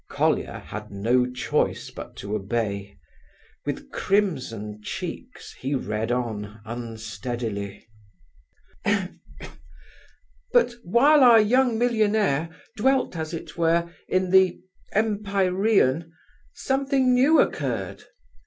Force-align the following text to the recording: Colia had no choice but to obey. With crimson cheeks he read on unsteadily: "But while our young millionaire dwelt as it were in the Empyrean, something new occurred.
Colia 0.09 0.57
had 0.57 0.89
no 0.89 1.29
choice 1.31 1.91
but 1.91 2.15
to 2.15 2.33
obey. 2.35 2.97
With 3.67 3.91
crimson 3.91 4.81
cheeks 4.81 5.53
he 5.59 5.75
read 5.75 6.11
on 6.11 6.59
unsteadily: 6.65 7.87
"But 10.51 10.73
while 10.81 11.23
our 11.23 11.39
young 11.39 11.77
millionaire 11.77 12.49
dwelt 12.75 13.15
as 13.15 13.31
it 13.31 13.55
were 13.59 13.93
in 14.07 14.31
the 14.31 14.59
Empyrean, 14.93 16.11
something 16.55 17.13
new 17.13 17.39
occurred. 17.39 18.05